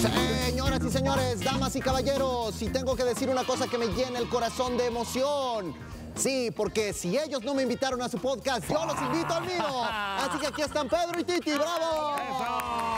Señoras 0.00 0.80
y 0.82 0.90
señores, 0.90 1.40
damas 1.40 1.76
y 1.76 1.80
caballeros, 1.80 2.62
y 2.62 2.68
tengo 2.68 2.96
que 2.96 3.04
decir 3.04 3.28
una 3.28 3.44
cosa 3.44 3.66
que 3.66 3.76
me 3.76 3.88
llena 3.88 4.18
el 4.18 4.28
corazón 4.30 4.78
de 4.78 4.86
emoción. 4.86 5.74
Sí, 6.14 6.50
porque 6.50 6.94
si 6.94 7.18
ellos 7.18 7.42
no 7.42 7.52
me 7.52 7.62
invitaron 7.62 8.00
a 8.00 8.08
su 8.08 8.18
podcast, 8.18 8.66
yo 8.66 8.86
los 8.86 8.98
invito 9.02 9.34
al 9.34 9.44
mío. 9.44 9.84
Así 9.90 10.38
que 10.38 10.46
aquí 10.46 10.62
están 10.62 10.88
Pedro 10.88 11.20
y 11.20 11.24
Titi, 11.24 11.52
¡bravo! 11.52 12.91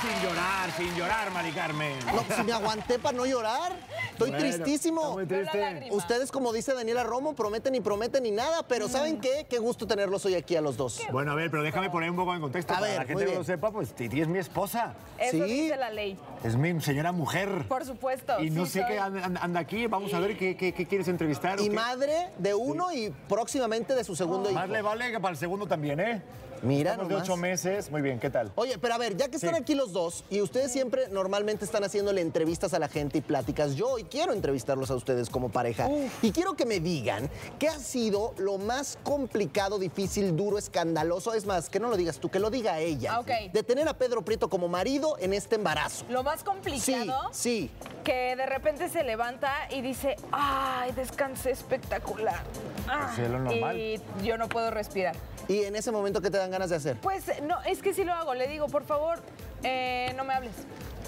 Sin 0.00 0.28
llorar, 0.28 0.70
sin 0.76 0.94
llorar, 0.96 1.30
Mari 1.30 1.50
Carmen. 1.52 1.92
No, 2.06 2.34
si 2.36 2.42
me 2.42 2.52
aguanté 2.52 2.98
para 2.98 3.16
no 3.16 3.26
llorar. 3.26 3.72
Estoy 4.12 4.30
Bueno, 4.30 4.38
tristísimo. 4.44 5.12
muy 5.12 5.26
triste. 5.26 5.88
Ustedes, 5.90 6.30
como 6.30 6.52
dice 6.52 6.72
Daniela 6.74 7.02
Romo, 7.02 7.34
prometen 7.34 7.74
y 7.74 7.80
prometen 7.80 8.24
y 8.24 8.30
nada, 8.30 8.62
pero 8.66 8.88
¿saben 8.88 9.20
qué? 9.20 9.46
Qué 9.48 9.58
gusto 9.58 9.86
tenerlos 9.86 10.24
hoy 10.24 10.34
aquí 10.36 10.56
a 10.56 10.60
los 10.62 10.76
dos. 10.78 11.00
Bueno, 11.12 11.32
a 11.32 11.34
ver, 11.34 11.50
pero 11.50 11.62
déjame 11.62 11.90
poner 11.90 12.10
un 12.10 12.16
poco 12.16 12.34
en 12.34 12.40
contexto. 12.40 12.72
A 12.72 12.76
para 12.76 12.86
ver, 12.88 12.98
la 12.98 13.04
gente 13.04 13.26
que 13.26 13.34
lo 13.34 13.44
sepa, 13.44 13.70
pues 13.70 13.92
Titi 13.94 14.20
es 14.22 14.28
mi 14.28 14.38
esposa. 14.38 14.94
Eso 15.18 15.44
Sí. 15.44 15.52
dice 15.52 15.76
la 15.76 15.90
ley. 15.90 16.18
Es 16.44 16.56
mi 16.56 16.80
señora 16.80 17.12
mujer. 17.12 17.66
Por 17.68 17.84
supuesto. 17.84 18.40
Y 18.42 18.48
no 18.50 18.64
sí 18.66 18.72
sé 18.72 18.80
soy. 18.80 18.88
qué 18.92 18.98
anda, 18.98 19.60
aquí. 19.60 19.86
Vamos 19.86 20.14
a 20.14 20.20
ver 20.20 20.36
qué, 20.38 20.56
qué- 20.56 20.72
qué 20.72 20.86
quieres 20.86 21.08
entrevistar. 21.08 21.58
o 21.58 21.62
Y 21.62 21.68
qué. 21.68 21.74
madre 21.74 22.28
de 22.38 22.54
uno 22.54 22.92
y 22.92 23.10
próximamente 23.28 23.94
de 23.94 24.04
su 24.04 24.16
segundo 24.16 24.48
hijo. 24.50 24.58
Más 24.58 24.68
le 24.68 24.80
vale 24.82 25.10
que 25.10 25.20
para 25.20 25.32
el 25.32 25.38
segundo 25.38 25.66
también, 25.66 26.00
¿eh? 26.00 26.22
Mira 26.62 26.92
Estamos 26.92 27.08
de 27.08 27.16
ocho 27.16 27.36
meses. 27.36 27.90
Muy 27.90 28.02
bien, 28.02 28.20
¿qué 28.20 28.28
tal? 28.28 28.52
Oye, 28.54 28.76
pero 28.78 28.94
a 28.94 28.98
ver, 28.98 29.16
ya 29.16 29.28
que 29.28 29.36
están 29.36 29.54
Sí. 29.54 29.62
aquí 29.62 29.74
los 29.74 29.92
dos 29.92 30.24
y 30.28 30.40
ustedes 30.42 30.70
siempre 30.70 31.08
normalmente 31.08 31.64
están 31.64 31.84
haciéndole 31.84 32.20
entrevistas 32.20 32.74
a 32.74 32.78
la 32.78 32.88
gente 32.88 33.18
y 33.18 33.20
pláticas, 33.22 33.74
yo 33.76 33.88
hoy 33.88 34.04
quiero 34.04 34.32
entrevistarlos 34.34 34.90
a 34.90 34.94
ustedes 34.94 35.30
como 35.30 35.50
pareja 35.50 35.88
y 36.20 36.32
quiero 36.32 36.54
que 36.54 36.66
me 36.66 36.78
digan 36.80 37.30
qué 37.58 37.68
ha 37.68 37.78
sido 37.78 38.34
lo 38.36 38.58
más 38.58 38.98
complicado, 39.04 39.78
difícil, 39.78 40.36
duro, 40.36 40.58
escandaloso, 40.58 41.32
es 41.32 41.46
más, 41.46 41.70
que 41.70 41.80
no 41.80 41.88
lo 41.88 41.96
digas 41.96 42.18
tú, 42.18 42.30
que 42.30 42.38
lo 42.38 42.50
diga 42.50 42.78
ella, 42.78 43.14
Ah, 43.14 43.20
ok. 43.20 43.52
de 43.52 43.62
tener 43.62 43.88
a 43.88 43.94
Pedro 43.94 44.22
Prieto 44.22 44.50
como 44.50 44.68
marido 44.68 45.16
en 45.18 45.32
este 45.32 45.54
embarazo. 45.56 46.04
Lo 46.10 46.22
más 46.22 46.40
Sí, 46.40 46.44
complicado, 46.44 47.28
sí. 47.32 47.70
que 48.04 48.36
de 48.36 48.46
repente 48.46 48.88
se 48.90 49.02
levanta 49.02 49.52
y 49.70 49.80
dice, 49.80 50.16
ay, 50.32 50.92
descansé 50.92 51.50
espectacular. 51.52 52.42
Ah, 52.86 53.06
Pues 53.14 53.26
es 53.26 53.30
lo 53.32 53.38
normal. 53.38 53.78
Y 53.78 54.00
yo 54.22 54.36
no 54.36 54.48
puedo 54.48 54.70
respirar. 54.70 55.16
Y 55.50 55.64
en 55.64 55.74
ese 55.74 55.90
momento, 55.90 56.22
¿qué 56.22 56.30
te 56.30 56.38
dan 56.38 56.52
ganas 56.52 56.70
de 56.70 56.76
hacer? 56.76 56.96
Pues 56.98 57.24
no, 57.42 57.60
es 57.62 57.82
que 57.82 57.92
sí 57.92 58.04
lo 58.04 58.12
hago. 58.12 58.34
Le 58.34 58.46
digo, 58.46 58.68
por 58.68 58.84
favor, 58.84 59.18
eh, 59.64 60.14
no 60.16 60.22
me 60.22 60.32
hables. 60.32 60.52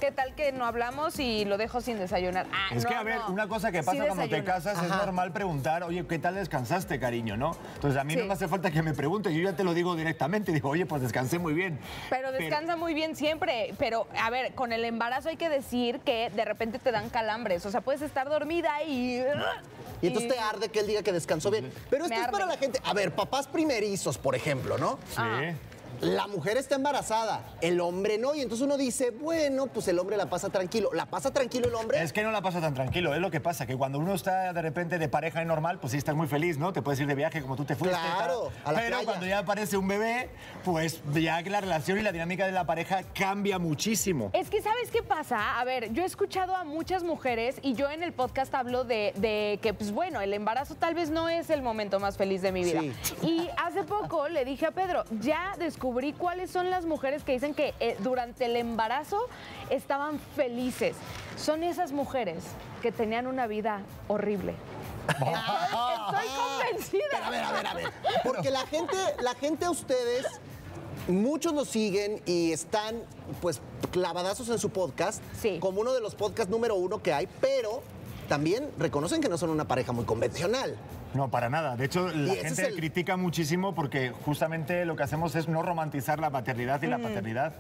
¿Qué 0.01 0.11
tal 0.11 0.34
que 0.34 0.51
no 0.51 0.67
hablamos 0.67 1.21
y 1.21 1.45
lo 1.45 1.59
dejo 1.59 1.81
sin 1.81 1.97
desayunar? 1.97 2.47
Ah, 2.53 2.75
Es 2.75 2.84
que, 2.84 2.93
a 2.93 3.05
ver, 3.05 3.19
no. 3.19 3.29
una 3.29 3.47
cosa 3.47 3.71
que 3.71 3.84
Sí 3.84 3.87
pasa 3.87 4.05
cuando 4.05 4.29
te 4.29 4.43
casas 4.43 4.83
es 4.83 4.89
normal 4.89 5.33
preguntar, 5.33 5.84
oye, 5.84 6.05
¿qué 6.09 6.19
tal 6.19 6.34
descansaste, 6.34 6.99
cariño? 6.99 7.37
¿No? 7.37 7.57
Entonces, 7.77 8.01
a 8.01 8.03
mí 8.03 8.17
no 8.17 8.25
me 8.25 8.33
hace 8.33 8.49
falta 8.49 8.73
que 8.73 8.83
me 8.83 8.95
pregunte, 8.95 9.33
yo 9.33 9.49
ya 9.49 9.55
te 9.55 9.62
lo 9.62 9.75
digo 9.75 9.95
directamente. 9.95 10.51
Digo, 10.51 10.71
oye, 10.71 10.87
pues 10.87 11.03
descansé 11.03 11.39
muy 11.39 11.53
bien. 11.53 11.79
Pero 12.11 12.33
descansa 12.33 12.75
muy 12.75 12.95
bien 12.95 13.15
siempre. 13.15 13.75
Pero, 13.79 14.09
a 14.21 14.29
ver, 14.31 14.55
con 14.55 14.73
el 14.73 14.84
embarazo 14.84 15.29
hay 15.29 15.37
que 15.37 15.49
decir 15.49 16.01
que 16.01 16.31
de 16.31 16.45
repente 16.45 16.81
te 16.81 16.91
dan 16.91 17.09
calambres. 17.09 17.65
O 17.65 17.71
sea, 17.71 17.81
puedes 17.81 18.03
estar 18.03 18.29
dormida 18.29 18.83
y... 18.83 19.23
Y 20.03 20.08
entonces 20.08 20.33
te 20.33 20.39
arde 20.39 20.69
que 20.69 20.81
él 20.81 20.86
diga 20.86 21.03
que 21.03 21.12
descansó 21.12 21.50
bien. 21.50 21.72
Pero 21.89 22.05
esto 22.05 22.14
Me 22.14 22.20
es 22.20 22.27
para 22.31 22.45
arde. 22.45 22.55
la 22.55 22.58
gente. 22.61 22.81
A 22.84 22.92
ver, 22.92 23.14
papás 23.14 23.47
primerizos, 23.47 24.19
por 24.19 24.34
ejemplo, 24.34 24.77
¿no? 24.77 24.98
Sí. 25.14 25.22
La 26.01 26.27
mujer 26.27 26.57
está 26.57 26.75
embarazada, 26.75 27.45
el 27.61 27.81
hombre 27.81 28.19
no, 28.19 28.35
y 28.35 28.41
entonces 28.41 28.65
uno 28.65 28.77
dice, 28.77 29.11
bueno, 29.11 29.67
pues 29.67 29.87
el 29.89 29.99
hombre 29.99 30.17
la 30.17 30.27
pasa 30.27 30.49
tranquilo. 30.51 30.91
¿La 30.93 31.07
pasa 31.07 31.33
tranquilo 31.33 31.69
el 31.69 31.75
hombre? 31.75 32.03
Es 32.03 32.12
que 32.12 32.23
no 32.23 32.31
la 32.31 32.43
pasa 32.43 32.61
tan 32.61 32.75
tranquilo, 32.75 33.15
es 33.15 33.21
lo 33.21 33.31
que 33.31 33.41
pasa, 33.41 33.67
que 33.67 33.77
cuando 33.77 33.99
uno 33.99 34.15
está 34.15 34.53
de 34.53 34.62
repente 34.62 34.99
de 34.99 35.09
pareja 35.09 35.43
y 35.43 35.45
normal, 35.45 35.79
pues 35.79 35.93
sí 35.93 35.99
estás 35.99 36.15
muy 36.15 36.27
feliz, 36.27 36.59
¿no? 36.59 36.73
Te 36.73 36.83
puedes 36.83 36.99
ir 37.01 37.07
de 37.07 37.15
viaje 37.15 37.43
como 37.43 37.57
tú 37.57 37.65
te 37.65 37.77
fuiste. 37.77 37.97
Claro, 37.97 38.51
a 38.65 38.73
la 38.73 38.79
Pero 38.81 38.91
playa. 38.91 39.05
cuando 39.05 39.27
ya 39.27 39.39
aparece 39.39 39.77
un 39.77 39.87
bebé, 39.87 40.31
pues 40.65 41.03
ya 41.12 41.43
que 41.43 41.51
la 41.51 41.61
relación 41.61 41.99
y 41.99 42.03
la 42.03 42.11
dinámica 42.12 42.47
de 42.47 42.53
la 42.53 42.65
pareja 42.67 43.03
cambia 43.15 43.59
muchísimo. 43.59 44.31
Es 44.33 44.51
que, 44.51 44.62
¿sabes 44.62 44.91
qué 44.91 45.03
pasa? 45.03 45.61
A 45.61 45.65
ver, 45.65 45.93
yo 45.93 46.03
he 46.03 46.06
escuchado 46.06 46.56
a 46.56 46.65
muchas 46.65 47.05
mujeres 47.05 47.56
y 47.62 47.75
yo 47.75 47.91
en 47.91 48.03
el 48.03 48.12
podcast 48.12 48.55
hablo 48.55 48.84
de, 48.84 49.12
de 49.16 49.59
que, 49.62 49.75
pues 49.75 49.93
bueno, 49.93 50.21
el 50.21 50.33
embarazo 50.33 50.75
tal 50.75 50.95
vez 50.95 51.11
no 51.11 51.28
es 51.28 51.50
el 51.50 51.62
momento 51.62 52.00
más 52.00 52.16
feliz 52.16 52.43
de 52.43 52.50
mi 52.50 52.65
vida. 52.65 52.81
Sí. 53.03 53.15
Y 53.22 53.50
hace 53.56 53.84
poco 53.84 54.28
le 54.28 54.45
dije 54.45 54.66
a 54.66 54.71
Pedro, 54.71 55.05
ya 55.21 55.53
descubrí 55.59 55.81
cuáles 56.19 56.50
son 56.50 56.70
las 56.70 56.87
mujeres 56.87 57.25
que 57.25 57.32
dicen 57.32 57.54
que 57.54 57.75
eh, 57.81 57.97
durante 58.00 58.44
el 58.44 58.56
embarazo 58.56 59.19
estaban 59.70 60.20
felices. 60.37 60.94
Son 61.37 61.62
esas 61.62 61.93
mujeres 61.93 62.44
que 62.82 62.93
tenían 62.93 63.26
una 63.26 63.47
vida 63.47 63.82
horrible. 64.09 64.54
Estoy 65.09 66.28
convencida. 66.37 67.03
Pero 67.10 67.25
a 67.25 67.31
ver, 67.31 67.42
a 67.42 67.53
ver, 67.53 67.66
a 67.66 67.75
ver. 67.75 67.87
Porque 68.22 68.50
la 68.50 68.66
gente, 68.66 68.97
la 69.21 69.34
gente 69.34 69.65
a 69.65 69.71
ustedes, 69.71 70.26
muchos 71.09 71.53
nos 71.53 71.69
siguen 71.69 72.22
y 72.26 72.53
están, 72.53 73.03
pues, 73.41 73.60
clavadazos 73.91 74.48
en 74.50 74.59
su 74.59 74.71
podcast. 74.71 75.22
Sí. 75.41 75.59
Como 75.60 75.81
uno 75.81 75.92
de 75.92 76.00
los 76.00 76.15
podcasts 76.15 76.50
número 76.50 76.76
uno 76.76 77.03
que 77.03 77.12
hay, 77.12 77.28
pero 77.41 77.82
también 78.28 78.71
reconocen 78.78 79.21
que 79.21 79.28
no 79.28 79.37
son 79.37 79.50
una 79.50 79.66
pareja 79.66 79.92
muy 79.92 80.04
convencional. 80.04 80.76
No, 81.15 81.31
para 81.31 81.49
nada. 81.50 81.77
De 81.77 81.84
hecho, 81.84 82.09
la 82.09 82.34
gente 82.34 82.67
el- 82.67 82.75
critica 82.77 83.17
muchísimo 83.17 83.75
porque 83.75 84.11
justamente 84.25 84.84
lo 84.84 84.97
que 84.97 85.03
hacemos 85.03 85.34
es 85.34 85.49
no 85.49 85.62
romantizar 85.62 86.19
la 86.21 86.31
maternidad 86.31 86.81
y 86.83 86.87
la 86.87 86.99
paternidad, 86.99 87.53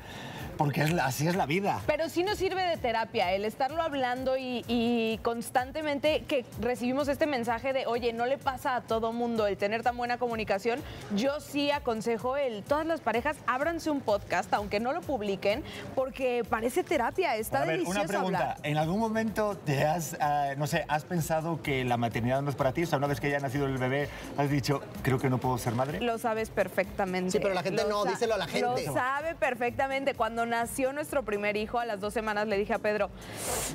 porque 0.56 0.82
es 0.82 0.92
la- 0.92 1.06
así 1.06 1.26
es 1.28 1.36
la 1.36 1.46
vida. 1.46 1.80
Pero 1.86 2.08
sí 2.08 2.22
nos 2.22 2.38
sirve 2.38 2.62
de 2.62 2.76
terapia 2.76 3.32
el 3.32 3.44
estarlo 3.44 3.82
hablando 3.82 4.36
y, 4.36 4.64
y 4.68 5.18
constantemente 5.22 6.24
que 6.26 6.44
recibimos 6.60 7.08
este 7.08 7.26
mensaje 7.26 7.72
de, 7.72 7.86
oye, 7.86 8.12
no 8.12 8.26
le 8.26 8.38
pasa 8.38 8.76
a 8.76 8.80
todo 8.80 9.12
mundo 9.12 9.46
el 9.46 9.56
tener 9.56 9.82
tan 9.82 9.96
buena 9.96 10.18
comunicación. 10.18 10.80
Yo 11.14 11.40
sí 11.40 11.70
aconsejo 11.70 12.36
el, 12.36 12.62
todas 12.62 12.86
las 12.86 13.00
parejas, 13.00 13.36
ábranse 13.46 13.90
un 13.90 14.00
podcast, 14.00 14.52
aunque 14.54 14.80
no 14.80 14.92
lo 14.92 15.00
publiquen, 15.02 15.62
porque 15.94 16.42
parece 16.48 16.84
terapia, 16.84 17.36
está 17.36 17.58
a 17.58 17.64
ver, 17.66 17.72
delicioso 17.80 18.00
una 18.00 18.08
pregunta. 18.08 18.38
hablar. 18.38 18.56
¿En 18.62 18.78
algún 18.78 18.98
momento 18.98 19.56
te 19.58 19.84
has, 19.84 20.16
ah, 20.20 20.50
no 20.56 20.66
sé, 20.66 20.84
has 20.88 21.04
pensado 21.04 21.60
que 21.62 21.84
la 21.84 21.96
maternidad 21.96 22.40
no 22.40 22.48
es 22.50 22.56
para 22.56 22.72
ti? 22.72 22.84
O 22.84 22.86
sea, 22.86 22.98
una 22.98 23.06
vez 23.08 23.20
que 23.20 23.30
ya 23.30 23.40
nacido 23.42 23.66
el 23.66 23.76
bebé, 23.76 24.08
has 24.38 24.48
dicho, 24.48 24.80
creo 25.02 25.18
que 25.18 25.28
no 25.28 25.38
puedo 25.38 25.58
ser 25.58 25.74
madre. 25.74 26.00
Lo 26.00 26.16
sabes 26.18 26.48
perfectamente. 26.50 27.32
Sí, 27.32 27.38
pero 27.40 27.52
la 27.54 27.62
gente 27.62 27.82
Lo 27.82 27.88
no, 27.88 28.04
díselo 28.04 28.34
a 28.34 28.38
la 28.38 28.46
gente. 28.46 28.86
Lo 28.86 28.92
sabe 28.94 29.34
perfectamente. 29.34 30.14
Cuando 30.14 30.46
nació 30.46 30.92
nuestro 30.92 31.22
primer 31.24 31.56
hijo, 31.56 31.78
a 31.78 31.84
las 31.84 32.00
dos 32.00 32.14
semanas 32.14 32.46
le 32.48 32.56
dije 32.56 32.74
a 32.74 32.78
Pedro, 32.78 33.10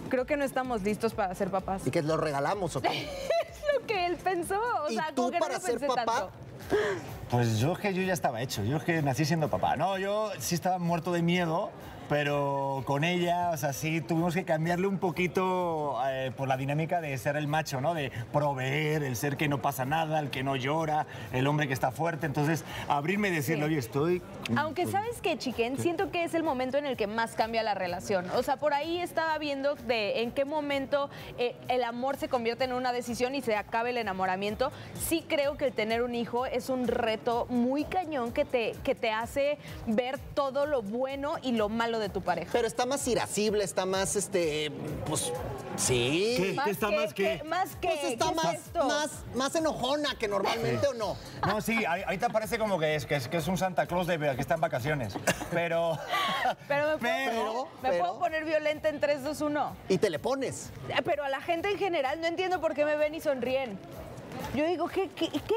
creo 0.10 0.26
que 0.26 0.38
no 0.38 0.44
estamos 0.44 0.82
listos 0.82 1.14
para 1.14 1.36
ser 1.36 1.50
papás. 1.50 1.86
Y 1.86 1.92
que 1.92 2.02
lo 2.02 2.18
regalamos, 2.18 2.76
¿o 2.76 2.82
qué? 2.82 3.08
Es 3.48 3.82
lo 3.82 3.86
que 3.86 4.06
él 4.06 4.16
pensó. 4.16 4.60
O 4.86 4.90
¿Y 4.90 4.96
sea, 4.96 5.08
tú 5.14 5.16
como 5.24 5.32
que 5.32 5.40
no 5.40 5.46
para 5.46 5.54
lo 5.56 5.60
ser 5.60 5.72
pensé 5.80 5.88
papá? 5.88 6.06
tanto. 6.06 6.32
Pues 7.30 7.60
yo 7.60 7.74
es 7.74 7.80
que 7.80 7.94
yo 7.94 8.02
ya 8.02 8.14
estaba 8.14 8.42
hecho, 8.42 8.64
yo 8.64 8.78
es 8.78 8.84
que 8.84 9.02
nací 9.02 9.26
siendo 9.26 9.50
papá. 9.50 9.76
No, 9.76 9.98
yo 9.98 10.32
sí 10.40 10.56
estaba 10.56 10.80
muerto 10.80 11.12
de 11.12 11.22
miedo, 11.22 11.70
pero 12.10 12.84
con 12.86 13.04
ella, 13.04 13.50
o 13.52 13.58
sea, 13.58 13.74
sí 13.74 14.02
tuvimos 14.02 14.34
que 14.34 14.46
cambiarle 14.46 14.88
un 14.88 14.98
poquito 14.98 16.00
eh, 16.08 16.32
por 16.36 16.48
la 16.48 16.58
dinámica 16.58 17.02
de 17.02 17.18
ser 17.18 17.36
el 17.36 17.48
macho, 17.48 17.82
¿no? 17.82 17.94
De 17.94 18.12
proveer, 18.32 19.04
el 19.04 19.16
ser 19.16 19.38
que 19.38 19.48
no 19.48 19.62
pasa 19.62 19.86
nada, 19.86 20.20
el 20.20 20.30
que 20.30 20.44
no 20.44 20.56
llora, 20.56 21.06
el 21.34 21.48
hombre 21.48 21.68
que 21.68 21.74
está 21.74 21.92
fuerte. 21.92 22.26
Entonces, 22.26 22.64
abrirme 22.88 23.30
y 23.30 23.32
decirle, 23.32 23.58
Sí. 23.66 23.72
oye, 23.72 23.80
estoy... 23.80 24.22
Aunque 24.56 24.86
sabes 24.88 25.22
que, 25.22 25.38
chiquen, 25.38 25.78
siento 25.78 26.12
que 26.12 26.24
es 26.24 26.34
el 26.34 26.44
momento 26.44 26.78
en 26.78 26.86
el 26.86 26.96
que 26.96 27.08
más 27.08 27.34
cambia 27.34 27.64
la 27.64 27.74
relación. 27.74 28.30
O 28.36 28.44
sea, 28.44 28.58
por 28.58 28.74
ahí 28.74 29.00
estaba 29.00 29.38
viendo 29.38 29.76
de 29.76 30.22
en 30.22 30.32
qué 30.32 30.46
momento 30.46 31.10
eh, 31.38 31.56
el 31.68 31.84
amor 31.84 32.18
se 32.18 32.30
convierte 32.30 32.64
en 32.64 32.74
una 32.74 32.94
decisión 32.94 33.36
y 33.36 33.42
se 33.42 33.56
acabe 33.56 33.90
el 33.90 33.98
enamoramiento. 33.98 34.72
Sí 34.96 35.26
creo 35.28 35.58
que 35.58 35.66
el 35.66 35.74
tener 35.74 36.04
un 36.04 36.16
hijo 36.16 36.46
es 36.46 36.70
un 36.70 36.88
reto 36.88 37.46
muy 37.50 37.84
cañón 37.84 38.32
que 38.32 38.46
te, 38.46 38.74
que 38.84 38.96
te 38.96 39.12
hace 39.12 39.58
ver 39.86 40.20
todo 40.34 40.66
lo 40.66 40.82
bueno 40.82 41.36
y 41.42 41.54
lo 41.54 41.68
malo 41.70 41.97
de 42.00 42.10
tu 42.10 42.22
pareja. 42.22 42.50
Pero 42.52 42.68
está 42.68 42.86
más 42.86 43.08
irascible, 43.08 43.64
está 43.64 43.86
más, 43.86 44.16
este, 44.16 44.72
pues, 45.06 45.32
sí. 45.76 46.36
¿Qué? 46.38 46.54
Más 46.56 46.68
está 46.68 46.92
más 46.92 47.14
que- 47.14 47.44
Más 47.44 47.76
que... 47.76 47.88
Pues 47.88 48.04
está 48.04 48.26
¿qué 48.26 48.32
es 48.32 48.36
más, 48.44 48.54
esto? 48.56 48.84
más, 48.86 49.10
más 49.36 49.56
enojona 49.56 50.16
que 50.18 50.28
normalmente, 50.28 50.88
¿o 50.88 50.94
no? 50.94 51.16
No, 51.46 51.62
sí, 51.62 51.86
ahí- 51.86 52.04
ahorita 52.04 52.30
parece 52.30 52.58
como 52.60 52.80
que 52.80 52.96
es, 52.96 53.06
que 53.06 53.16
es, 53.16 53.28
que 53.28 53.38
es 53.38 53.48
un 53.48 53.58
Santa 53.58 53.86
Claus 53.88 54.08
de 54.08 54.18
que 54.18 54.42
está 54.42 54.56
en 54.56 54.62
vacaciones, 54.62 55.14
pero... 55.52 55.98
Pero 56.68 56.98
me, 56.98 56.98
puedo, 56.98 57.00
Pero, 57.00 57.68
me 57.82 57.90
pero- 57.90 58.04
puedo 58.04 58.20
poner 58.20 58.44
violenta 58.46 58.90
en 58.90 59.00
3, 59.00 59.24
2, 59.24 59.42
1. 59.42 59.76
Y 59.90 59.98
te 59.98 60.10
le 60.10 60.20
pones. 60.20 60.70
Eh, 60.90 61.02
Pero 61.04 61.24
a 61.24 61.30
la 61.30 61.42
gente 61.42 61.70
en 61.70 61.78
general 61.78 62.20
no 62.22 62.28
entiendo 62.28 62.60
por 62.62 62.74
qué 62.74 62.86
me 62.86 62.96
ven 62.96 63.16
y 63.16 63.22
sonríen. 63.22 63.78
Yo 64.56 64.66
digo, 64.66 64.88
¿qué? 64.88 65.10
¿Qué? 65.16 65.30
¿Qué? 65.30 65.56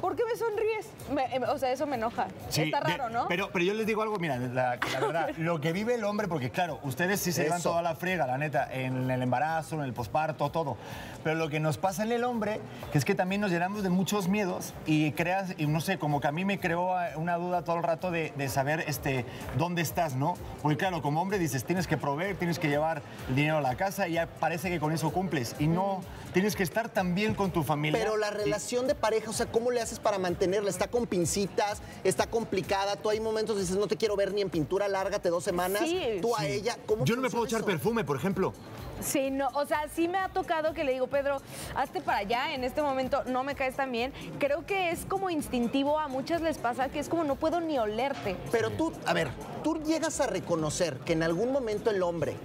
¿Por 0.00 0.16
qué 0.16 0.22
me 0.24 0.36
sonríes? 0.36 0.88
Me- 1.12 1.34
em, 1.36 1.42
o 1.44 1.58
sea, 1.58 1.70
eso 1.72 1.86
me 1.86 1.96
enoja. 1.96 2.26
Sí, 2.48 2.62
Está 2.62 2.80
de- 2.80 2.96
raro, 2.96 3.10
¿no? 3.10 3.26
Pero, 3.28 3.50
pero 3.52 3.64
yo 3.64 3.74
les 3.74 3.86
digo 3.86 4.02
algo, 4.02 4.18
mira, 4.18 4.36
la, 4.36 4.76
la 4.76 5.00
verdad, 5.00 5.30
lo 5.38 5.60
que 5.60 5.72
vive 5.72 5.94
el 5.94 6.04
hombre, 6.04 6.28
porque 6.28 6.50
claro, 6.50 6.78
ustedes 6.82 7.20
sí 7.20 7.30
se 7.32 7.44
llevan 7.44 7.62
toda 7.62 7.82
la 7.82 7.94
friega, 7.94 8.26
la 8.26 8.38
neta, 8.38 8.68
en 8.72 9.10
el 9.10 9.22
embarazo, 9.22 9.76
en 9.76 9.82
el 9.82 9.92
posparto, 9.92 10.50
todo. 10.50 10.76
Pero 11.22 11.36
lo 11.36 11.48
que 11.48 11.60
nos 11.60 11.78
pasa 11.78 12.02
en 12.02 12.10
el 12.12 12.24
hombre, 12.24 12.60
que 12.90 12.98
es 12.98 13.04
que 13.04 13.14
también 13.14 13.40
nos 13.40 13.50
llenamos 13.50 13.82
de 13.82 13.90
muchos 13.90 14.28
miedos 14.28 14.74
y 14.86 15.12
creas, 15.12 15.54
y 15.56 15.66
no 15.66 15.80
sé, 15.80 15.98
como 15.98 16.20
que 16.20 16.26
a 16.26 16.32
mí 16.32 16.44
me 16.44 16.58
creó 16.58 16.94
una 17.16 17.36
duda 17.36 17.62
todo 17.62 17.76
el 17.76 17.82
rato 17.84 18.10
de, 18.10 18.32
de 18.36 18.48
saber 18.48 18.84
este, 18.88 19.24
dónde 19.56 19.82
estás, 19.82 20.16
¿no? 20.16 20.34
Porque 20.62 20.76
claro, 20.78 21.00
como 21.02 21.20
hombre 21.22 21.38
dices, 21.38 21.64
tienes 21.64 21.86
que 21.86 21.96
proveer, 21.96 22.36
tienes 22.36 22.58
que 22.58 22.68
llevar 22.68 23.02
el 23.28 23.36
dinero 23.36 23.58
a 23.58 23.60
la 23.60 23.76
casa 23.76 24.08
y 24.08 24.14
ya 24.14 24.26
parece 24.26 24.68
que 24.68 24.80
con 24.80 24.92
eso 24.92 25.12
cumples. 25.12 25.54
Y 25.60 25.68
no, 25.68 26.02
tienes 26.32 26.56
que 26.56 26.62
estar 26.62 26.88
también 26.88 27.34
con 27.34 27.50
tu 27.50 27.62
familia. 27.62 27.98
Pero 27.98 28.16
la 28.16 28.30
relación 28.30 28.86
de 28.86 28.94
pareja, 28.94 29.30
o 29.30 29.32
sea, 29.32 29.46
¿cómo 29.46 29.70
le 29.70 29.80
haces 29.80 29.98
para 29.98 30.18
mantenerla? 30.18 30.70
¿Está 30.70 30.88
con 30.88 31.06
pincitas? 31.06 31.80
¿Está 32.04 32.26
complicada? 32.26 32.96
Tú 32.96 33.10
hay 33.10 33.20
momentos 33.20 33.58
dices, 33.58 33.76
no 33.76 33.86
te 33.86 33.96
quiero 33.96 34.16
ver 34.16 34.32
ni 34.32 34.40
en 34.40 34.50
pintura, 34.50 34.88
lárgate 34.88 35.28
dos 35.28 35.44
semanas. 35.44 35.82
Sí. 35.84 36.18
Tú 36.20 36.34
a 36.36 36.46
ella, 36.46 36.76
¿cómo 36.86 37.04
Yo 37.04 37.16
no 37.16 37.22
me 37.22 37.30
puedo 37.30 37.44
echar 37.44 37.64
perfume, 37.64 38.04
por 38.04 38.16
ejemplo. 38.16 38.52
Sí, 39.00 39.30
no, 39.30 39.48
o 39.54 39.66
sea, 39.66 39.88
sí 39.92 40.06
me 40.06 40.18
ha 40.18 40.28
tocado 40.28 40.74
que 40.74 40.84
le 40.84 40.92
digo, 40.92 41.08
Pedro, 41.08 41.42
hazte 41.74 42.00
para 42.00 42.18
allá, 42.18 42.54
en 42.54 42.62
este 42.62 42.82
momento 42.82 43.24
no 43.24 43.42
me 43.42 43.56
caes 43.56 43.74
tan 43.74 43.90
bien. 43.90 44.12
Creo 44.38 44.64
que 44.64 44.90
es 44.90 45.04
como 45.06 45.28
instintivo, 45.28 45.98
a 45.98 46.06
muchas 46.06 46.40
les 46.40 46.58
pasa 46.58 46.88
que 46.88 47.00
es 47.00 47.08
como 47.08 47.24
no 47.24 47.34
puedo 47.34 47.60
ni 47.60 47.78
olerte. 47.78 48.36
Pero 48.52 48.70
tú, 48.70 48.92
a 49.04 49.12
ver, 49.12 49.28
tú 49.64 49.82
llegas 49.82 50.20
a 50.20 50.28
reconocer 50.28 50.98
que 50.98 51.14
en 51.14 51.24
algún 51.24 51.50
momento 51.50 51.90
el 51.90 52.02
hombre 52.02 52.36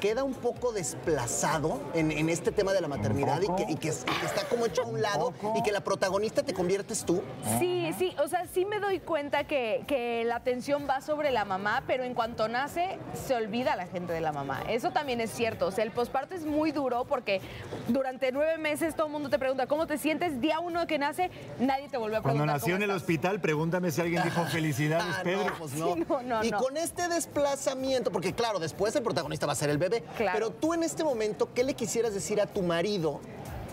queda 0.00 0.24
un 0.24 0.34
poco 0.34 0.72
desplazado 0.72 1.80
en, 1.94 2.10
en 2.10 2.28
este 2.28 2.52
tema 2.52 2.72
de 2.72 2.80
la 2.80 2.88
maternidad 2.88 3.40
y 3.42 3.46
que, 3.54 3.62
y 3.70 3.76
que- 3.76 3.86
y 3.88 4.20
que 4.20 4.26
está 4.26 4.44
como 4.48 4.66
hecho 4.66 4.82
a 4.82 4.86
un 4.86 5.00
lado 5.00 5.30
poco. 5.32 5.54
y 5.58 5.62
que 5.62 5.72
la 5.72 5.80
protagonista 5.82 6.42
te 6.42 6.52
conviertes 6.54 7.04
tú. 7.04 7.22
Sí, 7.58 7.90
sí, 7.98 8.14
o 8.22 8.28
sea, 8.28 8.46
sí 8.46 8.64
me 8.64 8.80
doy 8.80 9.00
cuenta 9.00 9.44
que, 9.44 9.84
que 9.86 10.24
la 10.24 10.36
atención 10.36 10.86
va 10.88 11.00
sobre 11.00 11.30
la 11.30 11.44
mamá, 11.44 11.84
pero 11.86 12.04
en 12.04 12.14
cuanto 12.14 12.48
nace, 12.48 12.98
se 13.26 13.34
olvida 13.34 13.76
la 13.76 13.86
gente 13.86 14.12
de 14.12 14.20
la 14.20 14.32
mamá. 14.32 14.62
Eso 14.68 14.90
también 14.90 15.20
es 15.20 15.30
cierto. 15.30 15.66
O 15.66 15.70
sea, 15.70 15.84
el 15.84 15.90
posparto 15.92 16.34
es 16.34 16.44
muy 16.44 16.72
duro 16.72 17.04
porque 17.04 17.40
durante 17.88 18.32
nueve 18.32 18.58
meses 18.58 18.94
todo 18.94 19.06
el 19.06 19.12
mundo 19.12 19.28
te 19.30 19.38
pregunta 19.38 19.66
cómo 19.66 19.86
te 19.86 19.98
sientes. 19.98 20.40
Día 20.40 20.60
uno 20.60 20.80
de 20.80 20.86
que 20.86 20.98
nace, 20.98 21.30
nadie 21.58 21.88
te 21.88 21.96
vuelve 21.96 22.16
a 22.16 22.22
Cuando 22.22 22.42
preguntar. 22.42 22.56
nació 22.60 22.74
en 22.74 22.80
cómo 22.80 22.84
el 22.84 22.90
estás. 22.90 23.02
hospital, 23.02 23.40
pregúntame 23.40 23.90
si 23.90 24.00
alguien 24.00 24.22
dijo 24.22 24.44
felicidades, 24.50 25.14
Ah, 25.18 25.20
Pedro. 25.22 25.44
no, 25.50 25.54
pues 25.58 25.72
no. 25.74 25.94
Sí, 25.94 26.04
no, 26.08 26.22
no, 26.22 26.44
y 26.44 26.50
no. 26.50 26.58
con 26.58 26.76
este 26.76 27.08
desplazamiento, 27.08 28.10
porque 28.10 28.32
claro, 28.32 28.58
después 28.58 28.94
el 28.96 29.02
protagonista 29.02 29.46
va 29.46 29.52
a 29.52 29.56
ser 29.56 29.70
el 29.70 29.75
bebé. 29.78 30.02
Claro. 30.16 30.32
Pero 30.34 30.50
tú 30.50 30.74
en 30.74 30.82
este 30.82 31.04
momento, 31.04 31.48
¿qué 31.54 31.64
le 31.64 31.74
quisieras 31.74 32.14
decir 32.14 32.40
a 32.40 32.46
tu 32.46 32.62
marido? 32.62 33.20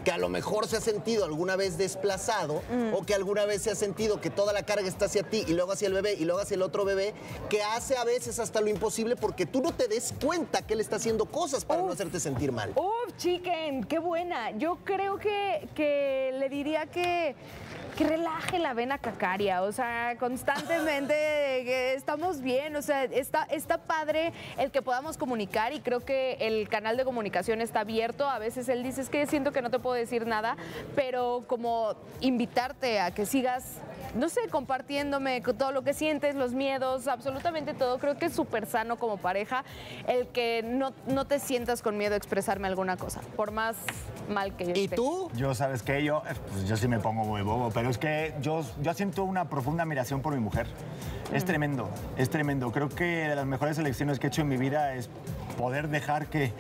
Que 0.03 0.11
a 0.11 0.17
lo 0.17 0.27
mejor 0.27 0.67
se 0.67 0.75
ha 0.75 0.81
sentido 0.81 1.23
alguna 1.23 1.55
vez 1.55 1.77
desplazado 1.77 2.61
Mm. 2.69 2.94
o 2.94 3.03
que 3.05 3.13
alguna 3.15 3.45
vez 3.45 3.61
se 3.61 3.71
ha 3.71 3.75
sentido 3.75 4.19
que 4.19 4.29
toda 4.29 4.51
la 4.51 4.63
carga 4.63 4.85
está 4.85 5.05
hacia 5.05 5.23
ti 5.23 5.45
y 5.47 5.53
luego 5.53 5.71
hacia 5.71 5.88
el 5.88 5.94
bebé 5.94 6.13
y 6.15 6.25
luego 6.25 6.41
hacia 6.41 6.55
el 6.55 6.61
otro 6.61 6.83
bebé, 6.83 7.13
que 7.50 7.63
hace 7.63 7.95
a 7.95 8.03
veces 8.03 8.38
hasta 8.39 8.59
lo 8.59 8.67
imposible 8.67 9.15
porque 9.15 9.45
tú 9.45 9.61
no 9.61 9.71
te 9.73 9.88
des 9.88 10.13
cuenta 10.21 10.61
que 10.61 10.73
él 10.73 10.81
está 10.81 10.97
haciendo 10.97 11.23
cosas 11.25 11.63
para 11.63 11.81
no 11.81 11.91
hacerte 11.94 12.19
sentir 12.19 12.51
mal. 12.51 12.73
Uf, 12.75 13.15
chicken, 13.17 13.85
qué 13.85 13.97
buena. 14.00 14.51
Yo 14.57 14.77
creo 14.83 15.17
que, 15.19 15.69
que 15.73 16.35
le 16.38 16.50
diría 16.50 16.85
que, 16.88 17.35
que 17.95 18.03
relaje 18.03 18.59
la 18.59 18.73
vena 18.73 18.97
cacaria, 18.97 19.61
o 19.61 19.71
sea, 19.71 20.15
constantemente 20.19 21.93
estamos 21.93 22.41
bien, 22.41 22.75
o 22.75 22.81
sea, 22.81 23.03
está, 23.03 23.43
está 23.43 23.77
padre 23.77 24.33
el 24.57 24.71
que 24.71 24.81
podamos 24.81 25.17
comunicar 25.17 25.73
y 25.73 25.79
creo 25.79 25.99
que 25.99 26.37
el 26.39 26.67
canal 26.69 26.97
de 26.97 27.05
comunicación 27.05 27.61
está 27.61 27.81
abierto. 27.81 28.27
A 28.27 28.39
veces 28.39 28.67
él 28.69 28.83
dice, 28.83 29.01
es 29.01 29.09
que 29.09 29.25
siento 29.27 29.51
que 29.51 29.61
no 29.61 29.69
te 29.69 29.79
puedo 29.79 29.95
decir 29.95 30.25
nada, 30.25 30.57
pero 30.95 31.43
como 31.47 31.95
invitarte 32.19 32.99
a 32.99 33.11
que 33.11 33.25
sigas 33.25 33.77
no 34.15 34.30
sé, 34.30 34.42
compartiéndome 34.50 35.42
todo 35.42 35.71
lo 35.71 35.83
que 35.83 35.94
sientes, 35.94 36.36
los 36.36 36.54
miedos, 36.54 37.07
absolutamente 37.07 37.74
todo. 37.74 38.00
Creo 38.00 38.18
que 38.18 38.25
es 38.25 38.33
súper 38.33 38.65
sano 38.65 38.98
como 38.98 39.18
pareja 39.18 39.63
el 40.07 40.27
que 40.27 40.63
no, 40.63 40.94
no 41.07 41.25
te 41.25 41.39
sientas 41.39 41.81
con 41.81 41.98
miedo 41.98 42.13
a 42.13 42.18
expresarme 42.18 42.68
alguna 42.68 42.98
cosa, 42.98 43.21
por 43.36 43.51
más 43.51 43.75
mal 44.30 44.56
que 44.56 44.65
yo 44.65 44.71
¿Y 44.75 44.83
esté. 44.86 44.95
tú? 44.95 45.30
Yo, 45.36 45.54
¿sabes 45.56 45.83
qué? 45.83 46.04
Yo, 46.04 46.24
eh, 46.30 46.33
pues 46.51 46.68
yo 46.68 46.77
sí 46.77 46.88
me 46.88 47.00
pongo 47.00 47.24
muy 47.24 47.42
bobo, 47.42 47.71
pero 47.74 47.89
es 47.89 47.98
que 47.98 48.33
yo, 48.42 48.63
yo 48.81 48.94
siento 48.94 49.24
una 49.24 49.50
profunda 49.50 49.83
admiración 49.83 50.21
por 50.21 50.33
mi 50.33 50.39
mujer. 50.39 50.68
Es 51.31 51.45
tremendo, 51.45 51.89
es 52.18 52.30
tremendo. 52.30 52.71
Creo 52.71 52.89
que 52.89 53.27
de 53.27 53.36
las 53.36 53.45
mejores 53.45 53.77
elecciones 53.77 54.19
que 54.19 54.27
he 54.27 54.30
hecho 54.30 54.42
en 54.42 54.50
mi 54.50 54.57
vida 54.57 54.94
es 54.94 55.10
poder 55.57 55.88
dejar 55.88 56.27
que, 56.27 56.51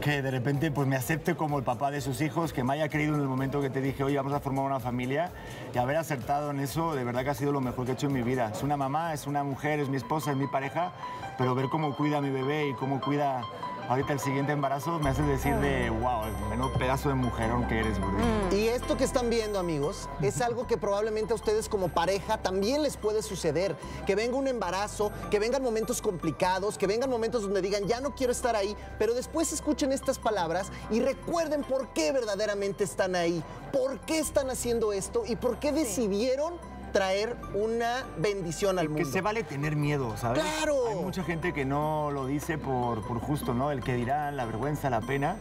que 0.00 0.22
de 0.22 0.30
repente 0.30 0.70
pues, 0.70 0.86
me 0.86 0.96
acepte 0.96 1.34
como 1.34 1.58
el 1.58 1.64
papá 1.64 1.90
de 1.90 2.00
sus 2.00 2.20
hijos, 2.20 2.52
que 2.52 2.62
me 2.62 2.74
haya 2.74 2.88
querido 2.88 3.14
en 3.14 3.20
el 3.20 3.26
momento 3.26 3.60
que 3.60 3.70
te 3.70 3.80
dije, 3.80 4.04
oye, 4.04 4.16
vamos 4.16 4.32
a 4.32 4.40
formar 4.40 4.64
una 4.64 4.80
familia, 4.80 5.30
y 5.74 5.78
haber 5.78 5.96
acertado 5.96 6.50
en 6.50 6.60
eso, 6.60 6.93
de 6.94 7.04
verdad 7.04 7.24
que 7.24 7.30
ha 7.30 7.34
sido 7.34 7.52
lo 7.52 7.60
mejor 7.60 7.84
que 7.84 7.92
he 7.92 7.94
hecho 7.94 8.06
en 8.06 8.12
mi 8.12 8.22
vida. 8.22 8.50
Es 8.52 8.62
una 8.62 8.76
mamá, 8.76 9.12
es 9.12 9.26
una 9.26 9.44
mujer, 9.44 9.80
es 9.80 9.88
mi 9.88 9.96
esposa, 9.96 10.30
es 10.30 10.36
mi 10.36 10.46
pareja, 10.46 10.92
pero 11.38 11.54
ver 11.54 11.68
cómo 11.68 11.96
cuida 11.96 12.18
a 12.18 12.20
mi 12.20 12.30
bebé 12.30 12.68
y 12.68 12.74
cómo 12.74 13.00
cuida 13.00 13.42
ahorita 13.88 14.12
el 14.12 14.20
siguiente 14.20 14.52
embarazo 14.52 14.98
me 14.98 15.10
hace 15.10 15.22
decir 15.22 15.54
de, 15.56 15.90
wow, 15.90 16.22
menudo 16.48 16.72
pedazo 16.74 17.08
de 17.08 17.14
mujerón 17.14 17.66
que 17.68 17.80
eres, 17.80 17.98
gordito. 18.00 18.56
Y 18.56 18.68
esto 18.68 18.96
que 18.96 19.04
están 19.04 19.30
viendo, 19.30 19.58
amigos, 19.58 20.08
es 20.22 20.40
algo 20.40 20.66
que 20.66 20.76
probablemente 20.76 21.32
a 21.32 21.36
ustedes 21.36 21.68
como 21.68 21.88
pareja 21.88 22.38
también 22.38 22.82
les 22.82 22.96
puede 22.96 23.22
suceder. 23.22 23.76
Que 24.06 24.14
venga 24.14 24.36
un 24.36 24.48
embarazo, 24.48 25.12
que 25.30 25.38
vengan 25.38 25.62
momentos 25.62 26.00
complicados, 26.00 26.78
que 26.78 26.86
vengan 26.86 27.10
momentos 27.10 27.42
donde 27.42 27.60
digan, 27.60 27.86
ya 27.86 28.00
no 28.00 28.14
quiero 28.14 28.32
estar 28.32 28.56
ahí, 28.56 28.76
pero 28.98 29.14
después 29.14 29.52
escuchen 29.52 29.92
estas 29.92 30.18
palabras 30.18 30.70
y 30.90 31.00
recuerden 31.00 31.62
por 31.62 31.88
qué 31.88 32.12
verdaderamente 32.12 32.84
están 32.84 33.14
ahí, 33.16 33.42
por 33.72 33.98
qué 34.00 34.18
están 34.18 34.50
haciendo 34.50 34.92
esto 34.92 35.24
y 35.26 35.36
por 35.36 35.58
qué 35.58 35.72
decidieron 35.72 36.54
traer 36.94 37.36
una 37.54 38.04
bendición 38.18 38.78
al 38.78 38.86
Que 38.86 38.92
mundo. 38.94 39.10
se 39.10 39.20
vale 39.20 39.42
tener 39.42 39.74
miedo, 39.74 40.16
¿sabes? 40.16 40.42
¡Claro! 40.42 40.76
Hay 40.88 40.94
mucha 40.94 41.24
gente 41.24 41.52
que 41.52 41.64
no 41.64 42.12
lo 42.12 42.24
dice 42.24 42.56
por, 42.56 43.02
por 43.02 43.18
justo, 43.18 43.52
¿no? 43.52 43.72
El 43.72 43.82
que 43.82 43.94
dirá, 43.94 44.30
la 44.30 44.44
vergüenza, 44.46 44.88
la 44.90 45.00
pena. 45.00 45.36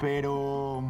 Pero 0.00 0.84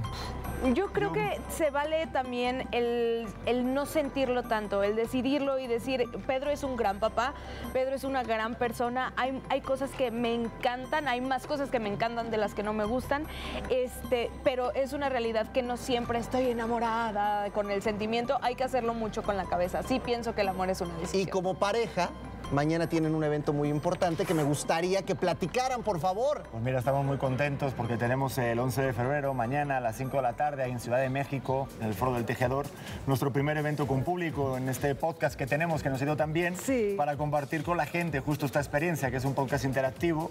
Yo 0.74 0.88
creo 0.88 1.12
que 1.12 1.38
se 1.48 1.70
vale 1.70 2.06
también 2.08 2.66
el, 2.72 3.26
el 3.46 3.74
no 3.74 3.86
sentirlo 3.86 4.42
tanto, 4.42 4.82
el 4.82 4.96
decidirlo 4.96 5.58
y 5.58 5.66
decir, 5.66 6.08
Pedro 6.26 6.50
es 6.50 6.62
un 6.62 6.76
gran 6.76 6.98
papá, 6.98 7.34
Pedro 7.72 7.94
es 7.94 8.04
una 8.04 8.22
gran 8.22 8.54
persona, 8.54 9.12
hay, 9.16 9.40
hay 9.48 9.60
cosas 9.60 9.90
que 9.90 10.10
me 10.10 10.34
encantan, 10.34 11.08
hay 11.08 11.20
más 11.20 11.46
cosas 11.46 11.70
que 11.70 11.78
me 11.78 11.88
encantan 11.88 12.30
de 12.30 12.36
las 12.36 12.54
que 12.54 12.62
no 12.62 12.72
me 12.72 12.84
gustan, 12.84 13.26
este, 13.70 14.30
pero 14.44 14.72
es 14.72 14.92
una 14.92 15.08
realidad 15.08 15.52
que 15.52 15.62
no 15.62 15.76
siempre 15.76 16.18
estoy 16.18 16.50
enamorada 16.50 17.50
con 17.50 17.70
el 17.70 17.82
sentimiento, 17.82 18.38
hay 18.42 18.54
que 18.54 18.64
hacerlo 18.64 18.94
mucho 18.94 19.22
con 19.22 19.36
la 19.36 19.44
cabeza. 19.44 19.82
Sí 19.82 20.00
pienso 20.00 20.34
que 20.34 20.40
el 20.40 20.48
amor 20.48 20.70
es 20.70 20.80
una 20.80 20.94
decisión. 20.94 21.22
Y 21.22 21.26
como 21.26 21.54
pareja, 21.54 22.10
mañana 22.52 22.88
tienen 22.88 23.14
un 23.14 23.24
evento 23.24 23.52
muy 23.52 23.69
importante 23.69 24.24
que 24.24 24.34
me 24.34 24.42
gustaría 24.42 25.02
que 25.02 25.14
platicaran, 25.14 25.82
por 25.82 25.98
favor. 25.98 26.44
Pues 26.50 26.62
mira, 26.62 26.78
estamos 26.78 27.04
muy 27.04 27.19
contentos 27.19 27.72
porque 27.74 27.96
tenemos 27.96 28.38
el 28.38 28.58
11 28.58 28.82
de 28.82 28.92
febrero, 28.92 29.34
mañana 29.34 29.78
a 29.78 29.80
las 29.80 29.96
5 29.96 30.16
de 30.16 30.22
la 30.22 30.34
tarde, 30.34 30.56
ahí 30.62 30.73
en 30.73 30.81
Ciudad 30.81 30.99
de 31.00 31.08
México, 31.11 31.69
en 31.81 31.88
el 31.88 31.94
Foro 31.94 32.14
del 32.14 32.25
Tejedor, 32.25 32.67
nuestro 33.06 33.32
primer 33.32 33.56
evento 33.56 33.87
con 33.87 34.03
público 34.03 34.56
en 34.56 34.69
este 34.69 34.94
podcast 34.94 35.37
que 35.37 35.47
tenemos, 35.47 35.82
que 35.82 35.88
nos 35.91 36.00
ha 36.00 36.05
ido 36.05 36.17
tan 36.17 36.32
bien, 36.32 36.56
Sí. 36.56 36.94
para 36.97 37.17
compartir 37.17 37.62
con 37.62 37.76
la 37.76 37.87
gente 37.87 38.20
justo 38.20 38.47
esta 38.47 38.58
experiencia, 38.61 39.11
que 39.11 39.17
es 39.19 39.25
un 39.25 39.35
podcast 39.35 39.64
interactivo, 39.64 40.31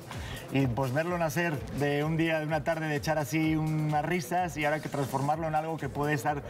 y 0.52 0.68
pues 0.68 0.94
verlo 0.94 1.18
nacer 1.18 1.58
de 1.80 2.04
un 2.04 2.18
día, 2.18 2.40
de 2.40 2.46
una 2.46 2.64
tarde, 2.64 2.88
de 2.88 2.96
echar 2.96 3.18
así 3.18 3.56
unas 3.56 4.04
risas 4.06 4.58
y 4.58 4.66
ahora 4.66 4.80
que 4.80 4.90
transformarlo 4.90 5.48
en 5.48 5.56
algo 5.56 5.78
que 5.78 5.90
puede 5.90 6.14
estar 6.14 6.42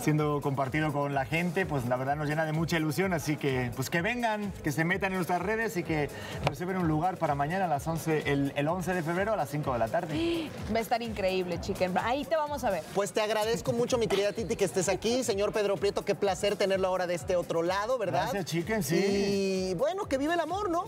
siendo 0.00 0.40
compartido 0.40 0.92
con 0.92 1.14
la 1.14 1.24
gente, 1.24 1.66
pues 1.66 1.86
la 1.86 1.96
verdad 1.96 2.16
nos 2.16 2.28
llena 2.28 2.44
de 2.44 2.52
mucha 2.52 2.76
ilusión, 2.76 3.12
así 3.12 3.36
que 3.36 3.70
pues 3.76 3.90
que 3.90 4.02
vengan, 4.02 4.52
que 4.62 4.72
se 4.72 4.84
metan 4.84 5.12
en 5.12 5.16
nuestras 5.18 5.42
redes 5.42 5.76
y 5.76 5.82
que 5.82 6.08
reserven 6.46 6.76
un 6.78 6.88
lugar 6.88 7.16
para 7.16 7.34
mañana 7.34 7.64
a 7.66 7.68
las 7.68 7.86
11, 7.86 8.30
el, 8.32 8.52
el 8.56 8.68
11 8.68 8.94
de 8.94 9.02
febrero 9.02 9.32
a 9.32 9.36
las 9.36 9.50
5 9.50 9.72
de 9.72 9.78
la 9.78 9.88
tarde. 9.88 10.48
Va 10.74 10.78
a 10.78 10.82
estar 10.82 11.02
increíble, 11.02 11.60
chicken. 11.60 11.92
Ahí 12.02 12.24
te 12.24 12.36
vamos 12.36 12.64
a 12.64 12.70
ver. 12.70 12.82
Pues 13.02 13.10
te 13.12 13.20
agradezco 13.20 13.72
mucho, 13.72 13.98
mi 13.98 14.06
querida 14.06 14.32
Titi, 14.32 14.54
que 14.54 14.64
estés 14.64 14.88
aquí. 14.88 15.24
Señor 15.24 15.52
Pedro 15.52 15.76
Prieto, 15.76 16.04
qué 16.04 16.14
placer 16.14 16.54
tenerlo 16.54 16.86
ahora 16.86 17.08
de 17.08 17.16
este 17.16 17.34
otro 17.34 17.64
lado, 17.64 17.98
¿verdad? 17.98 18.28
Gracias, 18.32 18.86
sí. 18.86 19.70
Y 19.70 19.74
bueno, 19.74 20.04
que 20.04 20.18
vive 20.18 20.34
el 20.34 20.38
amor, 20.38 20.70
¿no? 20.70 20.84